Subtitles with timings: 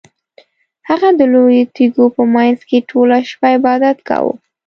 [0.89, 4.33] هغه د لویو تیږو په مینځ کې ټوله شپه عبادت کاوه.